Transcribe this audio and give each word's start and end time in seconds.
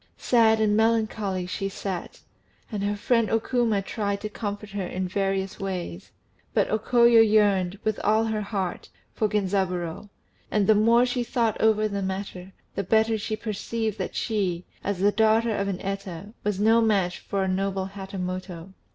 Sad 0.17 0.59
and 0.59 0.75
melancholy 0.75 1.45
she 1.45 1.69
sat, 1.69 2.21
and 2.71 2.83
her 2.83 2.95
friend 2.95 3.29
O 3.29 3.39
Kuma 3.39 3.83
tried 3.83 4.19
to 4.21 4.29
comfort 4.29 4.71
her 4.71 4.87
in 4.87 5.07
various 5.07 5.59
ways; 5.59 6.09
but 6.55 6.67
O 6.71 6.79
Koyo 6.79 7.21
yearned, 7.21 7.77
with 7.83 7.99
all 8.03 8.23
her 8.23 8.41
heart, 8.41 8.89
for 9.13 9.27
Genzaburô; 9.29 10.09
and 10.49 10.65
the 10.65 10.73
more 10.73 11.05
she 11.05 11.23
thought 11.23 11.61
over 11.61 11.87
the 11.87 12.01
matter, 12.01 12.51
the 12.73 12.83
better 12.83 13.15
she 13.15 13.35
perceived 13.35 13.99
that 13.99 14.15
she, 14.15 14.65
as 14.83 14.97
the 15.01 15.11
daughter 15.11 15.55
of 15.55 15.67
an 15.67 15.79
Eta, 15.81 16.33
was 16.43 16.59
no 16.59 16.81
match 16.81 17.19
for 17.19 17.43
a 17.43 17.47
noble 17.47 17.85
Hatamoto. 17.85 18.73